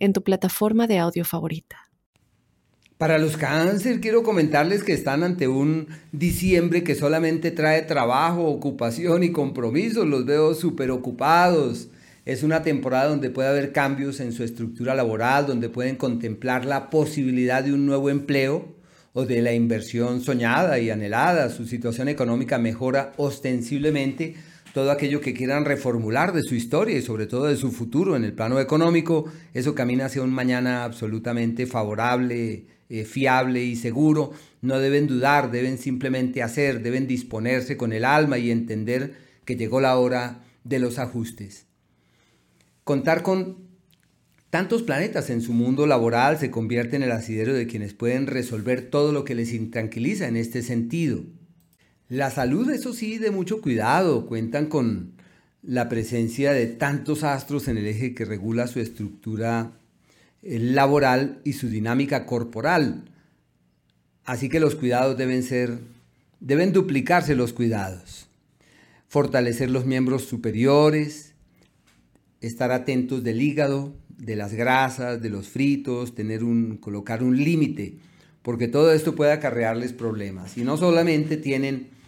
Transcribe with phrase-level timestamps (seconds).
[0.00, 1.90] en tu plataforma de audio favorita.
[2.98, 9.22] Para los cáncer, quiero comentarles que están ante un diciembre que solamente trae trabajo, ocupación
[9.22, 10.04] y compromiso.
[10.04, 11.88] Los veo súper ocupados.
[12.26, 16.90] Es una temporada donde puede haber cambios en su estructura laboral, donde pueden contemplar la
[16.90, 18.68] posibilidad de un nuevo empleo
[19.14, 21.48] o de la inversión soñada y anhelada.
[21.48, 24.34] Su situación económica mejora ostensiblemente
[24.72, 28.24] todo aquello que quieran reformular de su historia y sobre todo de su futuro en
[28.24, 29.24] el plano económico.
[29.54, 34.32] Eso camina hacia un mañana absolutamente favorable, eh, fiable y seguro.
[34.62, 39.14] No deben dudar, deben simplemente hacer, deben disponerse con el alma y entender
[39.44, 41.66] que llegó la hora de los ajustes.
[42.84, 43.68] Contar con
[44.50, 48.90] tantos planetas en su mundo laboral se convierte en el asidero de quienes pueden resolver
[48.90, 51.24] todo lo que les intranquiliza en este sentido.
[52.10, 55.12] La salud, eso sí, de mucho cuidado, cuentan con
[55.62, 59.70] la presencia de tantos astros en el eje que regula su estructura
[60.42, 63.04] eh, laboral y su dinámica corporal.
[64.24, 65.78] Así que los cuidados deben ser,
[66.40, 68.26] deben duplicarse los cuidados.
[69.06, 71.34] Fortalecer los miembros superiores,
[72.40, 77.98] estar atentos del hígado, de las grasas, de los fritos, tener un, colocar un límite,
[78.42, 80.58] porque todo esto puede acarrearles problemas.
[80.58, 81.99] Y no solamente tienen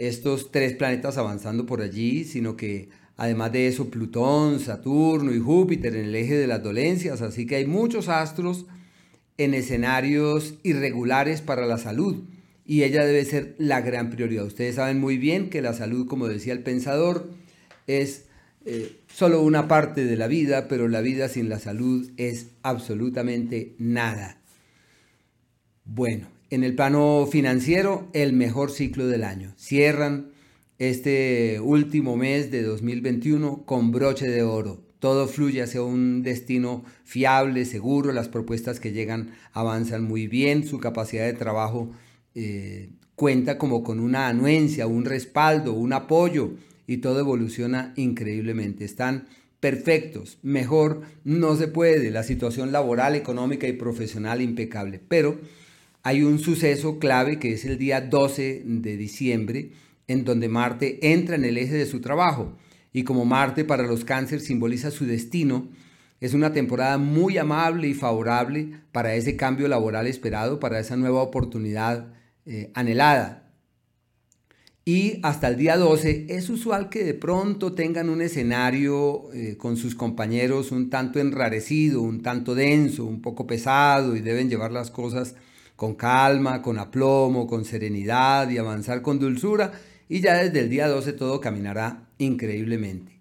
[0.00, 5.94] estos tres planetas avanzando por allí, sino que además de eso Plutón, Saturno y Júpiter
[5.94, 8.64] en el eje de las dolencias, así que hay muchos astros
[9.36, 12.24] en escenarios irregulares para la salud
[12.64, 14.46] y ella debe ser la gran prioridad.
[14.46, 17.28] Ustedes saben muy bien que la salud, como decía el pensador,
[17.86, 18.24] es
[18.64, 23.74] eh, solo una parte de la vida, pero la vida sin la salud es absolutamente
[23.78, 24.38] nada.
[25.84, 29.54] Bueno, en el plano financiero, el mejor ciclo del año.
[29.56, 30.32] Cierran
[30.78, 34.82] este último mes de 2021 con broche de oro.
[34.98, 40.78] Todo fluye hacia un destino fiable, seguro, las propuestas que llegan avanzan muy bien, su
[40.78, 41.90] capacidad de trabajo
[42.34, 46.52] eh, cuenta como con una anuencia, un respaldo, un apoyo
[46.86, 48.84] y todo evoluciona increíblemente.
[48.84, 49.28] Están
[49.60, 55.00] perfectos, mejor no se puede, la situación laboral, económica y profesional impecable.
[55.06, 55.38] Pero
[56.02, 59.72] hay un suceso clave que es el día 12 de diciembre,
[60.08, 62.56] en donde Marte entra en el eje de su trabajo.
[62.92, 65.68] Y como Marte para los cánceres simboliza su destino,
[66.20, 71.22] es una temporada muy amable y favorable para ese cambio laboral esperado, para esa nueva
[71.22, 72.12] oportunidad
[72.46, 73.50] eh, anhelada.
[74.84, 79.76] Y hasta el día 12 es usual que de pronto tengan un escenario eh, con
[79.76, 84.90] sus compañeros un tanto enrarecido, un tanto denso, un poco pesado y deben llevar las
[84.90, 85.36] cosas
[85.80, 89.72] con calma, con aplomo, con serenidad y avanzar con dulzura
[90.10, 93.18] y ya desde el día 12 todo caminará increíblemente.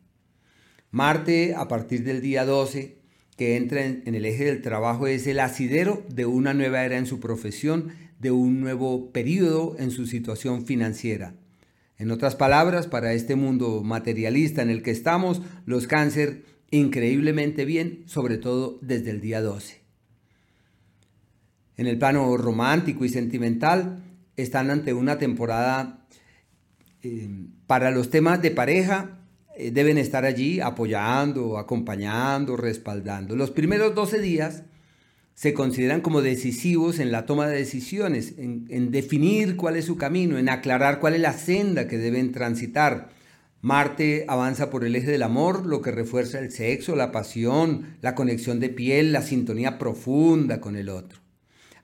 [0.92, 2.98] Marte a partir del día 12
[3.38, 7.06] que entra en, el eje del trabajo es el asidero de una nueva era en
[7.06, 11.36] su profesión, de un nuevo periodo en su situación financiera.
[11.98, 18.04] En otras palabras, para este mundo materialista en el que estamos, los cáncer increíblemente bien,
[18.06, 19.79] sobre todo desde el día 12.
[21.80, 24.04] En el plano romántico y sentimental,
[24.36, 26.06] están ante una temporada
[27.04, 27.30] eh,
[27.68, 29.22] para los temas de pareja,
[29.56, 33.38] eh, deben estar allí apoyando, acompañando, respaldando.
[33.38, 34.64] Los primeros 12 días
[35.36, 40.38] se consideran como decisivos en la toma de decisiones, en, definir cuál es su camino,
[40.38, 43.08] en aclarar cuál es la senda que deben transitar.
[43.62, 48.16] Marte avanza por el eje del amor, lo que refuerza el sexo, la pasión, la
[48.16, 51.29] conexión de piel, la sintonía profunda con el otro.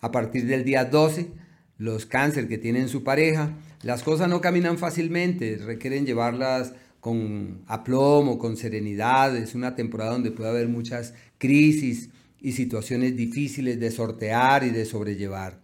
[0.05, 1.31] A partir del día 12,
[1.79, 8.37] los cáncer que tienen su pareja, las cosas no caminan fácilmente, requieren llevarlas con aplomo,
[8.37, 9.35] con serenidad.
[9.35, 14.85] Es una temporada donde puede haber muchas crisis, y situaciones difíciles de sortear y de
[14.85, 15.63] sobrellevar.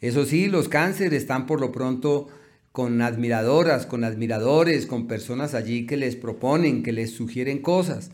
[0.00, 2.28] Eso sí, los cánceres están por lo pronto
[2.72, 8.10] con admiradoras, con admiradores, con personas allí que les proponen, que les sugieren cosas,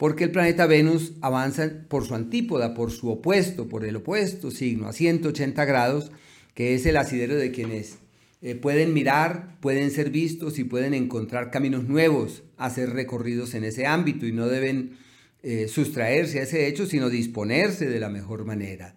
[0.00, 4.88] porque el planeta Venus avanza por su antípoda, por su opuesto, por el opuesto signo,
[4.88, 6.10] a 180 grados,
[6.54, 7.98] que es el asidero de quienes
[8.40, 13.64] eh, pueden mirar, pueden ser vistos y pueden encontrar caminos nuevos a ser recorridos en
[13.64, 14.96] ese ámbito y no deben
[15.42, 18.96] eh, sustraerse a ese hecho, sino disponerse de la mejor manera.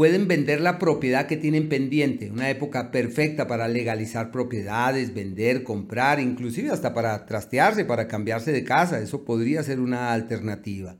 [0.00, 6.20] Pueden vender la propiedad que tienen pendiente, una época perfecta para legalizar propiedades, vender, comprar,
[6.20, 10.96] inclusive hasta para trastearse, para cambiarse de casa, eso podría ser una alternativa.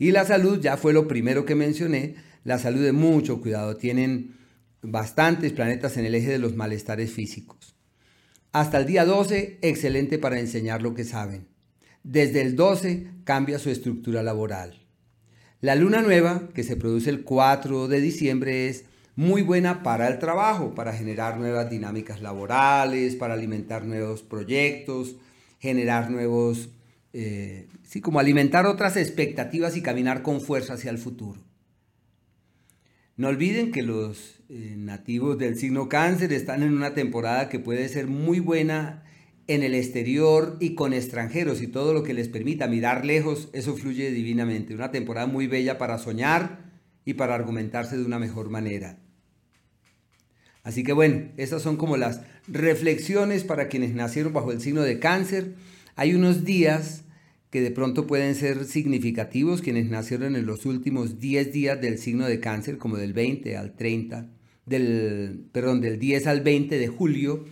[0.00, 4.34] Y la salud, ya fue lo primero que mencioné, la salud de mucho cuidado, tienen
[4.82, 7.76] bastantes planetas en el eje de los malestares físicos.
[8.50, 11.46] Hasta el día 12, excelente para enseñar lo que saben.
[12.02, 14.83] Desde el 12 cambia su estructura laboral.
[15.64, 18.84] La luna nueva, que se produce el 4 de diciembre, es
[19.16, 25.16] muy buena para el trabajo, para generar nuevas dinámicas laborales, para alimentar nuevos proyectos,
[25.60, 26.68] generar nuevos,
[27.14, 31.40] eh, sí, como alimentar otras expectativas y caminar con fuerza hacia el futuro.
[33.16, 37.88] No olviden que los eh, nativos del signo cáncer están en una temporada que puede
[37.88, 39.02] ser muy buena
[39.46, 43.76] en el exterior y con extranjeros y todo lo que les permita mirar lejos, eso
[43.76, 44.74] fluye divinamente.
[44.74, 46.72] Una temporada muy bella para soñar
[47.04, 48.98] y para argumentarse de una mejor manera.
[50.62, 54.98] Así que bueno, esas son como las reflexiones para quienes nacieron bajo el signo de
[54.98, 55.54] cáncer.
[55.94, 57.04] Hay unos días
[57.50, 62.26] que de pronto pueden ser significativos, quienes nacieron en los últimos 10 días del signo
[62.26, 64.28] de cáncer, como del 20 al 30,
[64.66, 67.44] del, perdón, del 10 al 20 de julio,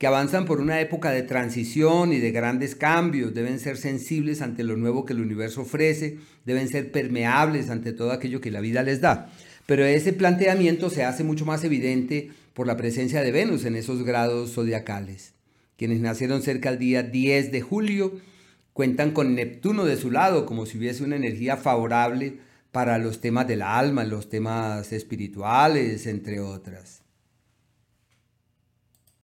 [0.00, 4.64] que avanzan por una época de transición y de grandes cambios, deben ser sensibles ante
[4.64, 6.16] lo nuevo que el universo ofrece,
[6.46, 9.30] deben ser permeables ante todo aquello que la vida les da.
[9.66, 14.02] Pero ese planteamiento se hace mucho más evidente por la presencia de Venus en esos
[14.02, 15.34] grados zodiacales.
[15.76, 18.18] Quienes nacieron cerca del día 10 de julio
[18.72, 22.38] cuentan con Neptuno de su lado, como si hubiese una energía favorable
[22.72, 26.99] para los temas del alma, los temas espirituales, entre otras.